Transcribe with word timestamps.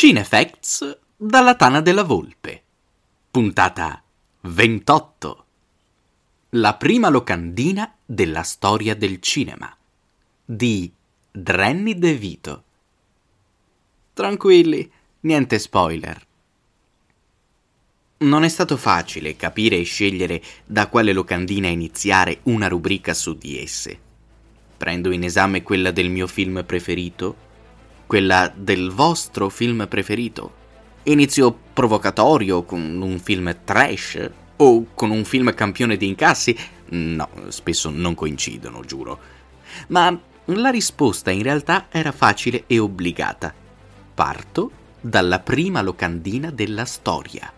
Cinefacts 0.00 0.96
dalla 1.16 1.56
Tana 1.56 1.80
della 1.80 2.04
Volpe. 2.04 2.62
Puntata 3.32 4.00
28. 4.42 5.44
La 6.50 6.76
prima 6.76 7.08
locandina 7.08 7.92
della 8.06 8.44
storia 8.44 8.94
del 8.94 9.20
cinema 9.20 9.76
di 10.44 10.88
Drenny 11.32 11.98
De 11.98 12.14
Vito. 12.14 12.62
Tranquilli, 14.12 14.88
niente 15.22 15.58
spoiler. 15.58 16.26
Non 18.18 18.44
è 18.44 18.48
stato 18.48 18.76
facile 18.76 19.34
capire 19.34 19.78
e 19.78 19.82
scegliere 19.82 20.40
da 20.64 20.86
quale 20.86 21.12
locandina 21.12 21.66
iniziare 21.66 22.38
una 22.44 22.68
rubrica 22.68 23.14
su 23.14 23.36
di 23.36 23.60
esse. 23.60 23.98
Prendo 24.76 25.10
in 25.10 25.24
esame 25.24 25.64
quella 25.64 25.90
del 25.90 26.08
mio 26.08 26.28
film 26.28 26.62
preferito, 26.64 27.46
quella 28.08 28.50
del 28.56 28.90
vostro 28.90 29.50
film 29.50 29.86
preferito. 29.86 30.54
Inizio 31.04 31.56
provocatorio 31.74 32.62
con 32.62 32.80
un 33.02 33.18
film 33.20 33.54
trash 33.64 34.30
o 34.56 34.86
con 34.94 35.10
un 35.10 35.24
film 35.24 35.52
campione 35.52 35.98
di 35.98 36.06
incassi. 36.06 36.56
No, 36.88 37.28
spesso 37.48 37.90
non 37.90 38.14
coincidono, 38.14 38.80
giuro. 38.80 39.20
Ma 39.88 40.18
la 40.46 40.70
risposta 40.70 41.30
in 41.30 41.42
realtà 41.42 41.88
era 41.90 42.10
facile 42.10 42.64
e 42.66 42.78
obbligata. 42.78 43.52
Parto 44.14 44.70
dalla 45.02 45.40
prima 45.40 45.82
locandina 45.82 46.50
della 46.50 46.86
storia. 46.86 47.52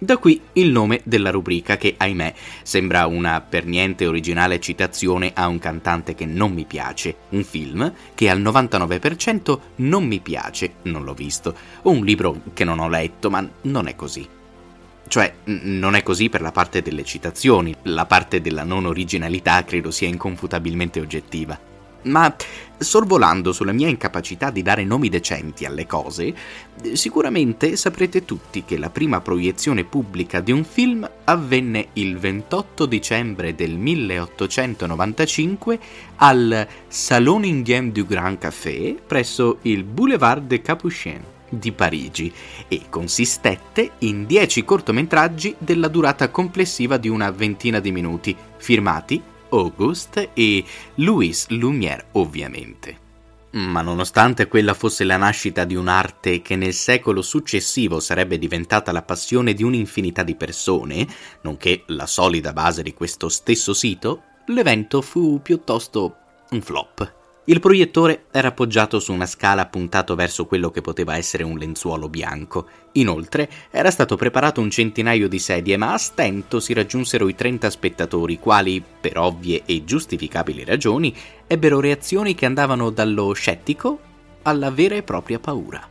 Da 0.00 0.16
qui 0.16 0.40
il 0.52 0.70
nome 0.70 1.00
della 1.02 1.30
rubrica 1.30 1.76
che, 1.76 1.94
ahimè, 1.96 2.32
sembra 2.62 3.06
una 3.06 3.40
per 3.40 3.66
niente 3.66 4.06
originale 4.06 4.60
citazione 4.60 5.32
a 5.34 5.48
un 5.48 5.58
cantante 5.58 6.14
che 6.14 6.24
non 6.24 6.52
mi 6.52 6.64
piace, 6.66 7.16
un 7.30 7.42
film 7.42 7.92
che 8.14 8.30
al 8.30 8.40
99% 8.40 9.58
non 9.76 10.04
mi 10.04 10.20
piace, 10.20 10.74
non 10.82 11.02
l'ho 11.02 11.14
visto, 11.14 11.52
o 11.82 11.90
un 11.90 12.04
libro 12.04 12.42
che 12.54 12.62
non 12.62 12.78
ho 12.78 12.88
letto, 12.88 13.28
ma 13.28 13.44
non 13.62 13.88
è 13.88 13.96
così. 13.96 14.24
Cioè, 15.08 15.34
non 15.44 15.96
è 15.96 16.04
così 16.04 16.28
per 16.28 16.42
la 16.42 16.52
parte 16.52 16.80
delle 16.80 17.02
citazioni, 17.02 17.74
la 17.82 18.06
parte 18.06 18.40
della 18.40 18.62
non 18.62 18.86
originalità 18.86 19.64
credo 19.64 19.90
sia 19.90 20.06
inconfutabilmente 20.06 21.00
oggettiva. 21.00 21.67
Ma 22.02 22.32
sorvolando 22.78 23.52
sulla 23.52 23.72
mia 23.72 23.88
incapacità 23.88 24.50
di 24.50 24.62
dare 24.62 24.84
nomi 24.84 25.08
decenti 25.08 25.64
alle 25.64 25.84
cose, 25.86 26.32
sicuramente 26.92 27.74
saprete 27.76 28.24
tutti 28.24 28.62
che 28.64 28.78
la 28.78 28.88
prima 28.88 29.20
proiezione 29.20 29.82
pubblica 29.84 30.38
di 30.40 30.52
un 30.52 30.62
film 30.64 31.10
avvenne 31.24 31.88
il 31.94 32.16
28 32.18 32.86
dicembre 32.86 33.56
del 33.56 33.76
1895 33.76 35.80
al 36.16 36.68
Salon 36.86 37.44
Indien 37.44 37.90
du 37.90 38.06
Grand 38.06 38.38
Café 38.38 38.96
presso 39.04 39.58
il 39.62 39.82
Boulevard 39.82 40.46
des 40.46 40.60
Capucines 40.62 41.24
di 41.50 41.72
Parigi 41.72 42.32
e 42.68 42.82
consistette 42.88 43.92
in 44.00 44.26
10 44.26 44.64
cortometraggi 44.64 45.56
della 45.58 45.88
durata 45.88 46.30
complessiva 46.30 46.98
di 46.98 47.08
una 47.08 47.30
ventina 47.30 47.80
di 47.80 47.90
minuti, 47.90 48.36
firmati 48.58 49.20
Auguste 49.50 50.30
e 50.34 50.64
Louis 50.96 51.48
Lumière 51.48 52.06
ovviamente. 52.12 53.06
Ma 53.50 53.80
nonostante 53.80 54.46
quella 54.46 54.74
fosse 54.74 55.04
la 55.04 55.16
nascita 55.16 55.64
di 55.64 55.74
un'arte 55.74 56.42
che 56.42 56.54
nel 56.54 56.74
secolo 56.74 57.22
successivo 57.22 57.98
sarebbe 57.98 58.38
diventata 58.38 58.92
la 58.92 59.02
passione 59.02 59.54
di 59.54 59.62
un'infinità 59.62 60.22
di 60.22 60.34
persone, 60.34 61.06
nonché 61.42 61.84
la 61.86 62.06
solida 62.06 62.52
base 62.52 62.82
di 62.82 62.92
questo 62.92 63.28
stesso 63.30 63.72
sito, 63.72 64.22
l'evento 64.46 65.00
fu 65.00 65.40
piuttosto 65.42 66.16
un 66.50 66.60
flop. 66.60 67.17
Il 67.48 67.60
proiettore 67.60 68.26
era 68.30 68.48
appoggiato 68.48 69.00
su 69.00 69.10
una 69.10 69.24
scala 69.24 69.64
puntato 69.64 70.14
verso 70.14 70.44
quello 70.44 70.70
che 70.70 70.82
poteva 70.82 71.16
essere 71.16 71.44
un 71.44 71.56
lenzuolo 71.56 72.10
bianco. 72.10 72.68
Inoltre 72.92 73.48
era 73.70 73.90
stato 73.90 74.16
preparato 74.16 74.60
un 74.60 74.68
centinaio 74.68 75.28
di 75.28 75.38
sedie, 75.38 75.78
ma 75.78 75.94
a 75.94 75.96
stento 75.96 76.60
si 76.60 76.74
raggiunsero 76.74 77.26
i 77.26 77.34
30 77.34 77.70
spettatori, 77.70 78.38
quali, 78.38 78.84
per 79.00 79.16
ovvie 79.16 79.62
e 79.64 79.82
giustificabili 79.82 80.62
ragioni, 80.62 81.16
ebbero 81.46 81.80
reazioni 81.80 82.34
che 82.34 82.44
andavano 82.44 82.90
dallo 82.90 83.32
scettico 83.32 83.98
alla 84.42 84.70
vera 84.70 84.96
e 84.96 85.02
propria 85.02 85.38
paura. 85.38 85.88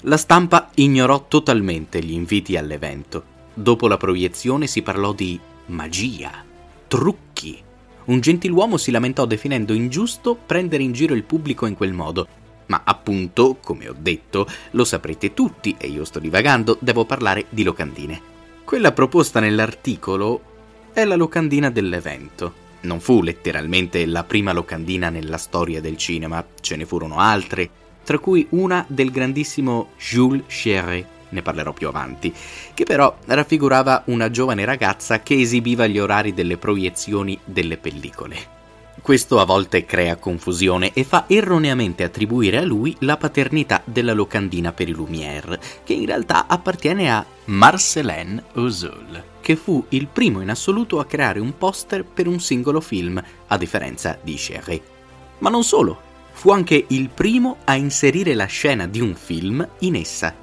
La 0.00 0.16
stampa 0.16 0.70
ignorò 0.76 1.26
totalmente 1.28 2.02
gli 2.02 2.12
inviti 2.12 2.56
all'evento. 2.56 3.22
Dopo 3.52 3.86
la 3.86 3.98
proiezione 3.98 4.66
si 4.66 4.80
parlò 4.80 5.12
di 5.12 5.38
magia, 5.66 6.42
trucchi, 6.88 7.25
un 8.06 8.20
gentiluomo 8.20 8.76
si 8.76 8.90
lamentò 8.90 9.24
definendo 9.26 9.72
ingiusto 9.72 10.34
prendere 10.34 10.82
in 10.82 10.92
giro 10.92 11.14
il 11.14 11.24
pubblico 11.24 11.66
in 11.66 11.74
quel 11.74 11.92
modo. 11.92 12.26
Ma 12.66 12.82
appunto, 12.84 13.58
come 13.62 13.88
ho 13.88 13.94
detto, 13.96 14.46
lo 14.72 14.84
saprete 14.84 15.34
tutti 15.34 15.74
e 15.78 15.86
io 15.88 16.04
sto 16.04 16.18
divagando, 16.18 16.76
devo 16.80 17.04
parlare 17.04 17.46
di 17.48 17.62
locandine. 17.62 18.34
Quella 18.64 18.92
proposta 18.92 19.38
nell'articolo 19.40 20.40
è 20.92 21.04
la 21.04 21.14
locandina 21.14 21.70
dell'evento. 21.70 22.64
Non 22.80 23.00
fu 23.00 23.22
letteralmente 23.22 24.06
la 24.06 24.24
prima 24.24 24.52
locandina 24.52 25.08
nella 25.08 25.38
storia 25.38 25.80
del 25.80 25.96
cinema, 25.96 26.44
ce 26.60 26.76
ne 26.76 26.86
furono 26.86 27.18
altre, 27.18 27.68
tra 28.04 28.18
cui 28.18 28.46
una 28.50 28.84
del 28.88 29.10
grandissimo 29.10 29.90
Jules 29.98 30.44
Chéret, 30.46 31.06
ne 31.30 31.42
parlerò 31.42 31.72
più 31.72 31.88
avanti, 31.88 32.32
che 32.74 32.84
però 32.84 33.16
raffigurava 33.26 34.02
una 34.06 34.30
giovane 34.30 34.64
ragazza 34.64 35.20
che 35.20 35.40
esibiva 35.40 35.86
gli 35.86 35.98
orari 35.98 36.34
delle 36.34 36.56
proiezioni 36.56 37.38
delle 37.44 37.76
pellicole. 37.76 38.54
Questo 39.06 39.38
a 39.38 39.44
volte 39.44 39.84
crea 39.84 40.16
confusione 40.16 40.92
e 40.92 41.04
fa 41.04 41.26
erroneamente 41.28 42.02
attribuire 42.02 42.58
a 42.58 42.64
lui 42.64 42.96
la 43.00 43.16
paternità 43.16 43.82
della 43.84 44.12
locandina 44.12 44.72
per 44.72 44.88
i 44.88 44.92
Lumière, 44.92 45.60
che 45.84 45.92
in 45.92 46.06
realtà 46.06 46.46
appartiene 46.48 47.12
a 47.12 47.24
Marcelin 47.44 48.42
Usul, 48.54 49.22
che 49.40 49.54
fu 49.54 49.84
il 49.90 50.08
primo 50.08 50.40
in 50.40 50.50
assoluto 50.50 50.98
a 50.98 51.04
creare 51.04 51.38
un 51.38 51.56
poster 51.56 52.04
per 52.04 52.26
un 52.26 52.40
singolo 52.40 52.80
film, 52.80 53.22
a 53.46 53.56
differenza 53.56 54.18
di 54.20 54.34
Chéret. 54.34 54.82
Ma 55.38 55.50
non 55.50 55.62
solo, 55.62 56.00
fu 56.32 56.50
anche 56.50 56.86
il 56.88 57.08
primo 57.08 57.58
a 57.64 57.76
inserire 57.76 58.34
la 58.34 58.46
scena 58.46 58.88
di 58.88 59.00
un 59.00 59.14
film 59.14 59.66
in 59.80 59.94
essa, 59.94 60.34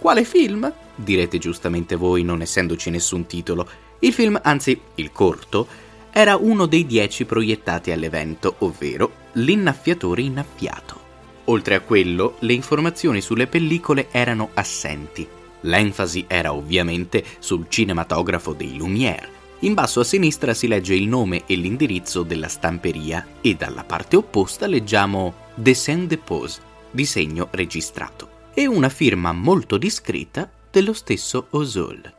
quale 0.00 0.24
film? 0.24 0.72
direte 0.96 1.38
giustamente 1.38 1.94
voi, 1.94 2.22
non 2.22 2.40
essendoci 2.40 2.90
nessun 2.90 3.26
titolo. 3.26 3.68
Il 4.00 4.12
film, 4.12 4.40
anzi 4.42 4.80
il 4.96 5.12
corto, 5.12 5.66
era 6.10 6.36
uno 6.36 6.66
dei 6.66 6.86
dieci 6.86 7.24
proiettati 7.24 7.90
all'evento, 7.90 8.56
ovvero 8.58 9.18
L'innaffiatore 9.34 10.22
innaffiato. 10.22 10.98
Oltre 11.44 11.76
a 11.76 11.80
quello, 11.80 12.34
le 12.40 12.52
informazioni 12.52 13.20
sulle 13.20 13.46
pellicole 13.46 14.08
erano 14.10 14.50
assenti. 14.54 15.26
L'enfasi 15.62 16.24
era 16.26 16.52
ovviamente 16.52 17.24
sul 17.38 17.66
cinematografo 17.68 18.52
dei 18.54 18.76
Lumière. 18.76 19.28
In 19.60 19.74
basso 19.74 20.00
a 20.00 20.04
sinistra 20.04 20.52
si 20.52 20.66
legge 20.66 20.94
il 20.94 21.06
nome 21.06 21.42
e 21.46 21.54
l'indirizzo 21.54 22.24
della 22.24 22.48
stamperia 22.48 23.24
e 23.40 23.54
dalla 23.54 23.84
parte 23.84 24.16
opposta 24.16 24.66
leggiamo 24.66 25.34
Dessin 25.54 26.08
de 26.08 26.16
Pose, 26.16 26.60
disegno 26.90 27.48
registrato 27.52 28.39
e 28.54 28.66
una 28.66 28.88
firma 28.88 29.32
molto 29.32 29.76
discreta 29.76 30.50
dello 30.70 30.92
stesso 30.92 31.48
Ozol. 31.50 32.18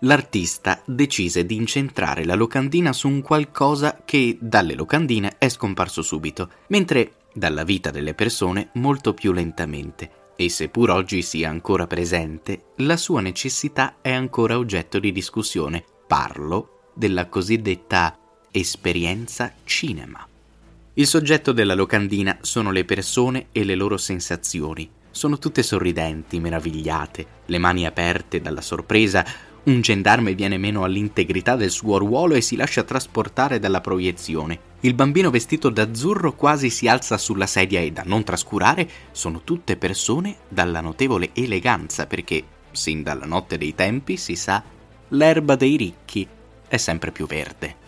L'artista 0.00 0.80
decise 0.86 1.44
di 1.44 1.56
incentrare 1.56 2.24
la 2.24 2.34
locandina 2.34 2.92
su 2.92 3.08
un 3.08 3.20
qualcosa 3.20 4.00
che 4.04 4.38
dalle 4.40 4.74
locandine 4.74 5.36
è 5.36 5.48
scomparso 5.48 6.00
subito, 6.00 6.48
mentre 6.68 7.12
dalla 7.34 7.64
vita 7.64 7.90
delle 7.90 8.14
persone 8.14 8.70
molto 8.74 9.12
più 9.12 9.32
lentamente, 9.32 10.10
e 10.36 10.48
seppur 10.48 10.90
oggi 10.90 11.20
sia 11.20 11.50
ancora 11.50 11.86
presente, 11.86 12.72
la 12.76 12.96
sua 12.96 13.20
necessità 13.20 13.96
è 14.00 14.10
ancora 14.10 14.56
oggetto 14.56 14.98
di 14.98 15.12
discussione. 15.12 15.84
Parlo 16.06 16.88
della 16.94 17.28
cosiddetta 17.28 18.18
esperienza 18.50 19.52
cinema. 19.64 20.26
Il 20.94 21.06
soggetto 21.06 21.52
della 21.52 21.74
locandina 21.74 22.38
sono 22.40 22.72
le 22.72 22.84
persone 22.86 23.48
e 23.52 23.64
le 23.64 23.74
loro 23.74 23.98
sensazioni, 23.98 24.90
sono 25.10 25.38
tutte 25.38 25.62
sorridenti, 25.62 26.40
meravigliate, 26.40 27.26
le 27.46 27.58
mani 27.58 27.86
aperte 27.86 28.40
dalla 28.40 28.60
sorpresa. 28.60 29.24
Un 29.62 29.80
gendarme 29.80 30.34
viene 30.34 30.56
meno 30.56 30.84
all'integrità 30.84 31.56
del 31.56 31.70
suo 31.70 31.98
ruolo 31.98 32.34
e 32.34 32.40
si 32.40 32.56
lascia 32.56 32.82
trasportare 32.82 33.58
dalla 33.58 33.80
proiezione. 33.80 34.68
Il 34.80 34.94
bambino 34.94 35.30
vestito 35.30 35.68
d'azzurro 35.68 36.34
quasi 36.34 36.70
si 36.70 36.88
alza 36.88 37.18
sulla 37.18 37.46
sedia 37.46 37.80
e 37.80 37.90
da 37.90 38.02
non 38.06 38.24
trascurare 38.24 38.88
sono 39.10 39.42
tutte 39.44 39.76
persone 39.76 40.36
dalla 40.48 40.80
notevole 40.80 41.30
eleganza 41.34 42.06
perché, 42.06 42.42
sin 42.70 43.02
dalla 43.02 43.26
notte 43.26 43.58
dei 43.58 43.74
tempi, 43.74 44.16
si 44.16 44.36
sa, 44.36 44.62
l'erba 45.08 45.56
dei 45.56 45.76
ricchi 45.76 46.26
è 46.66 46.76
sempre 46.76 47.10
più 47.10 47.26
verde. 47.26 47.79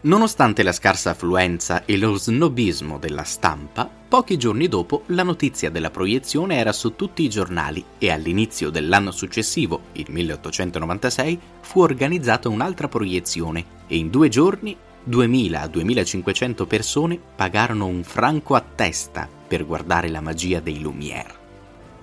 Nonostante 0.00 0.62
la 0.62 0.70
scarsa 0.70 1.10
affluenza 1.10 1.84
e 1.84 1.96
lo 1.96 2.14
snobismo 2.14 2.98
della 2.98 3.24
stampa, 3.24 3.90
pochi 4.08 4.36
giorni 4.36 4.68
dopo 4.68 5.02
la 5.06 5.24
notizia 5.24 5.70
della 5.70 5.90
proiezione 5.90 6.56
era 6.56 6.72
su 6.72 6.94
tutti 6.94 7.24
i 7.24 7.28
giornali 7.28 7.84
e 7.98 8.12
all'inizio 8.12 8.70
dell'anno 8.70 9.10
successivo, 9.10 9.80
il 9.94 10.06
1896, 10.08 11.40
fu 11.62 11.80
organizzata 11.80 12.48
un'altra 12.48 12.86
proiezione 12.86 13.64
e 13.88 13.96
in 13.96 14.08
due 14.08 14.28
giorni 14.28 14.76
2000-2500 15.10 16.66
persone 16.68 17.18
pagarono 17.34 17.86
un 17.86 18.04
franco 18.04 18.54
a 18.54 18.62
testa 18.62 19.28
per 19.48 19.66
guardare 19.66 20.08
la 20.10 20.20
magia 20.20 20.60
dei 20.60 20.80
Lumière. 20.80 21.47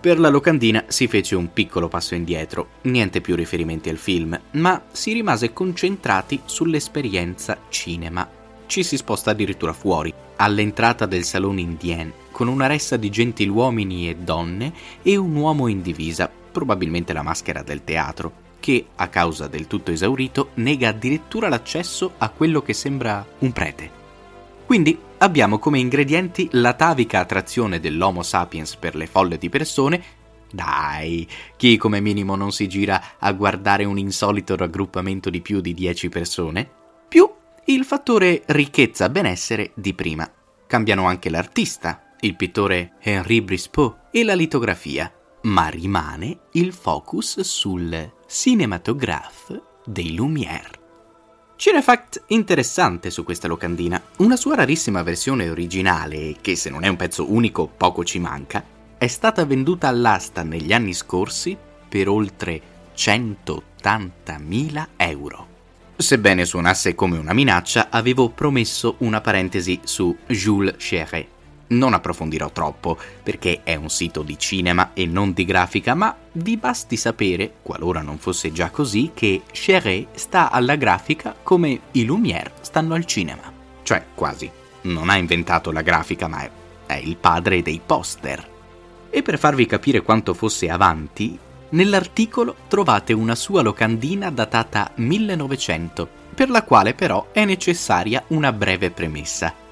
Per 0.05 0.19
la 0.19 0.29
locandina 0.29 0.83
si 0.85 1.07
fece 1.07 1.35
un 1.35 1.51
piccolo 1.51 1.87
passo 1.87 2.13
indietro, 2.13 2.73
niente 2.81 3.21
più 3.21 3.35
riferimenti 3.35 3.89
al 3.89 3.97
film, 3.97 4.39
ma 4.51 4.83
si 4.91 5.13
rimase 5.13 5.51
concentrati 5.51 6.41
sull'esperienza 6.45 7.57
cinema. 7.69 8.29
Ci 8.67 8.83
si 8.83 8.97
sposta 8.97 9.31
addirittura 9.31 9.73
fuori, 9.73 10.13
all'entrata 10.35 11.07
del 11.07 11.23
salone 11.23 11.61
indien, 11.61 12.13
con 12.29 12.47
una 12.47 12.67
ressa 12.67 12.97
di 12.97 13.09
gentiluomini 13.09 14.07
e 14.07 14.17
donne 14.17 14.73
e 15.01 15.17
un 15.17 15.35
uomo 15.35 15.67
in 15.69 15.81
divisa, 15.81 16.29
probabilmente 16.51 17.11
la 17.11 17.23
maschera 17.23 17.63
del 17.63 17.83
teatro, 17.83 18.31
che, 18.59 18.85
a 18.97 19.07
causa 19.07 19.47
del 19.47 19.65
tutto 19.65 19.89
esaurito, 19.89 20.51
nega 20.53 20.89
addirittura 20.89 21.49
l'accesso 21.49 22.13
a 22.19 22.29
quello 22.29 22.61
che 22.61 22.73
sembra 22.73 23.25
un 23.39 23.51
prete. 23.51 23.89
Quindi 24.67 24.99
abbiamo 25.25 25.57
come 25.57 25.79
ingredienti 25.79 26.47
l'atavica 26.51 27.19
attrazione 27.19 27.79
dell'Homo 27.79 28.21
sapiens 28.21 28.75
per 28.75 28.95
le 28.95 29.07
folle 29.07 29.39
di 29.39 29.49
persone. 29.49 30.03
Dai, 30.51 31.27
chi 31.57 31.77
come 31.77 31.99
minimo 31.99 32.35
non 32.35 32.51
si 32.51 32.67
gira 32.67 33.17
a 33.17 33.31
guardare 33.33 33.85
un 33.85 33.97
insolito 33.97 34.55
raggruppamento 34.55 35.31
di 35.31 35.41
più 35.41 35.61
di 35.61 35.73
10 35.73 36.09
persone? 36.09 36.69
Più 37.07 37.27
il 37.65 37.83
fattore 37.83 38.43
ricchezza-benessere 38.45 39.71
di 39.73 39.95
prima. 39.95 40.31
Cambiano 40.67 41.07
anche 41.07 41.31
l'artista, 41.31 42.13
il 42.19 42.35
pittore 42.35 42.93
Henri 43.01 43.41
Brispeau, 43.41 43.95
e 44.11 44.23
la 44.23 44.35
litografia, 44.35 45.11
ma 45.41 45.67
rimane 45.69 46.41
il 46.51 46.71
focus 46.71 47.39
sul 47.41 48.13
cinematographe 48.27 49.61
dei 49.85 50.13
Lumière. 50.13 50.84
Cinefact 51.57 52.23
interessante 52.27 53.09
su 53.09 53.23
questa 53.23 53.47
locandina. 53.47 54.01
Una 54.17 54.35
sua 54.35 54.55
rarissima 54.55 55.03
versione 55.03 55.49
originale, 55.49 56.35
che 56.41 56.57
se 56.57 56.69
non 56.69 56.83
è 56.83 56.89
un 56.89 56.97
pezzo 56.97 57.31
unico 57.31 57.67
poco 57.67 58.03
ci 58.03 58.19
manca, 58.19 58.61
è 58.97 59.07
stata 59.07 59.45
venduta 59.45 59.87
all'asta 59.87 60.43
negli 60.43 60.73
anni 60.73 60.93
scorsi 60.93 61.57
per 61.87 62.09
oltre 62.09 62.61
180.000 62.95 64.87
euro. 64.97 65.47
Sebbene 65.95 66.43
suonasse 66.43 66.93
come 66.93 67.17
una 67.17 67.33
minaccia, 67.33 67.87
avevo 67.89 68.29
promesso 68.29 68.95
una 68.99 69.21
parentesi 69.21 69.79
su 69.85 70.15
Jules 70.27 70.75
Chéret, 70.77 71.27
non 71.67 71.93
approfondirò 71.93 72.51
troppo, 72.51 72.97
perché 73.23 73.61
è 73.63 73.75
un 73.75 73.89
sito 73.89 74.21
di 74.21 74.37
cinema 74.37 74.91
e 74.93 75.05
non 75.05 75.33
di 75.33 75.45
grafica, 75.45 75.95
ma 75.95 76.15
vi 76.33 76.57
basti 76.57 76.97
sapere, 76.97 77.55
qualora 77.61 78.01
non 78.01 78.17
fosse 78.17 78.51
già 78.51 78.69
così, 78.69 79.11
che 79.13 79.43
Chéret 79.51 80.07
sta 80.13 80.51
alla 80.51 80.75
grafica 80.75 81.35
come 81.41 81.79
i 81.91 82.05
Lumière 82.05 82.51
stanno 82.61 82.93
al 82.93 83.05
cinema. 83.05 83.51
Cioè, 83.83 84.05
quasi. 84.13 84.49
Non 84.81 85.09
ha 85.09 85.15
inventato 85.15 85.71
la 85.71 85.81
grafica, 85.81 86.27
ma 86.27 86.41
è, 86.41 86.49
è 86.85 86.95
il 86.95 87.17
padre 87.17 87.61
dei 87.61 87.81
poster. 87.83 88.53
E 89.09 89.21
per 89.21 89.39
farvi 89.39 89.65
capire 89.65 90.01
quanto 90.01 90.33
fosse 90.33 90.69
avanti, 90.69 91.37
nell'articolo 91.69 92.55
trovate 92.67 93.13
una 93.13 93.33
sua 93.33 93.61
locandina 93.61 94.29
datata 94.29 94.91
1900, 94.95 96.07
per 96.35 96.49
la 96.49 96.63
quale 96.63 96.93
però 96.93 97.29
è 97.31 97.45
necessaria 97.45 98.23
una 98.27 98.51
breve 98.51 98.91
premessa. 98.91 99.64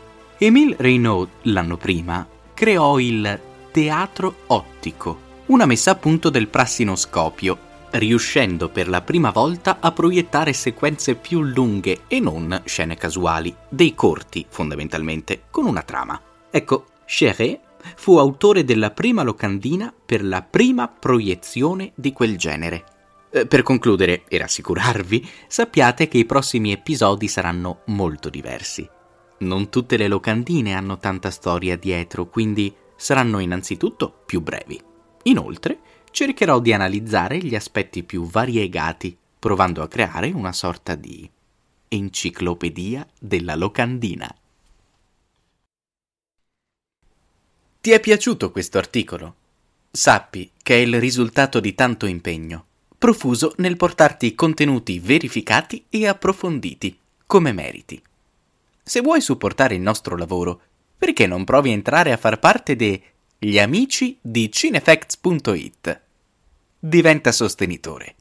Émile 0.43 0.75
Reynaud, 0.77 1.29
l'anno 1.43 1.77
prima, 1.77 2.27
creò 2.53 2.99
il 2.99 3.39
teatro 3.71 4.35
ottico, 4.47 5.17
una 5.45 5.65
messa 5.65 5.91
a 5.91 5.95
punto 5.95 6.29
del 6.29 6.49
prassinoscopio, 6.49 7.57
riuscendo 7.91 8.67
per 8.67 8.89
la 8.89 9.01
prima 9.01 9.31
volta 9.31 9.77
a 9.79 9.93
proiettare 9.93 10.51
sequenze 10.51 11.15
più 11.15 11.41
lunghe 11.43 12.01
e 12.09 12.19
non 12.19 12.61
scene 12.65 12.97
casuali, 12.97 13.55
dei 13.69 13.95
corti 13.95 14.45
fondamentalmente, 14.49 15.43
con 15.49 15.65
una 15.65 15.81
trama. 15.81 16.19
Ecco, 16.51 16.87
Chéret 17.05 17.61
fu 17.95 18.17
autore 18.17 18.65
della 18.65 18.91
prima 18.91 19.23
locandina 19.23 19.93
per 20.05 20.25
la 20.25 20.41
prima 20.41 20.89
proiezione 20.89 21.93
di 21.95 22.11
quel 22.11 22.35
genere. 22.37 22.83
Eh, 23.31 23.45
per 23.47 23.63
concludere 23.63 24.23
e 24.27 24.39
rassicurarvi, 24.39 25.25
sappiate 25.47 26.09
che 26.09 26.17
i 26.17 26.25
prossimi 26.25 26.73
episodi 26.73 27.29
saranno 27.29 27.83
molto 27.85 28.29
diversi. 28.29 28.89
Non 29.43 29.69
tutte 29.69 29.97
le 29.97 30.07
locandine 30.07 30.73
hanno 30.73 30.97
tanta 30.97 31.29
storia 31.29 31.75
dietro, 31.75 32.27
quindi 32.27 32.73
saranno 32.95 33.39
innanzitutto 33.39 34.23
più 34.25 34.39
brevi. 34.39 34.81
Inoltre, 35.23 35.79
cercherò 36.11 36.61
di 36.61 36.71
analizzare 36.71 37.39
gli 37.39 37.53
aspetti 37.53 38.03
più 38.03 38.25
variegati, 38.25 39.15
provando 39.37 39.81
a 39.81 39.89
creare 39.89 40.31
una 40.31 40.53
sorta 40.53 40.95
di 40.95 41.29
enciclopedia 41.89 43.05
della 43.19 43.55
locandina. 43.55 44.33
Ti 47.81 47.91
è 47.91 47.99
piaciuto 47.99 48.49
questo 48.49 48.77
articolo? 48.77 49.35
Sappi 49.91 50.51
che 50.63 50.75
è 50.75 50.77
il 50.77 51.01
risultato 51.01 51.59
di 51.59 51.75
tanto 51.75 52.05
impegno, 52.05 52.65
profuso 52.97 53.53
nel 53.57 53.75
portarti 53.75 54.33
contenuti 54.35 54.99
verificati 54.99 55.83
e 55.89 56.07
approfonditi, 56.07 56.97
come 57.25 57.51
meriti. 57.51 58.01
Se 58.83 58.99
vuoi 58.99 59.21
supportare 59.21 59.75
il 59.75 59.81
nostro 59.81 60.17
lavoro, 60.17 60.61
perché 60.97 61.25
non 61.25 61.45
provi 61.45 61.69
a 61.69 61.73
entrare 61.73 62.11
a 62.11 62.17
far 62.17 62.39
parte 62.39 62.75
degli 62.75 63.57
amici 63.57 64.17
di 64.21 64.51
cinefacts.it? 64.51 66.01
Diventa 66.79 67.31
sostenitore. 67.31 68.15